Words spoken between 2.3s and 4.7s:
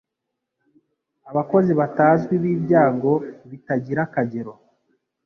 b'ibyago bitagira akagero